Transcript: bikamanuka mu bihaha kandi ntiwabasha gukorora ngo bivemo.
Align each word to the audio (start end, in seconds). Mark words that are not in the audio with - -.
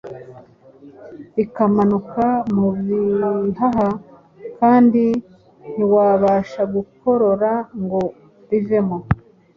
bikamanuka 1.35 2.25
mu 2.55 2.67
bihaha 2.85 3.89
kandi 4.59 5.03
ntiwabasha 5.71 6.61
gukorora 6.75 7.51
ngo 7.81 8.01
bivemo. 8.49 8.97